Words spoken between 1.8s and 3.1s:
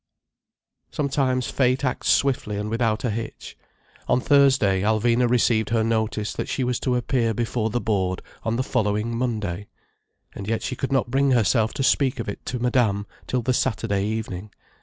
acts swiftly and without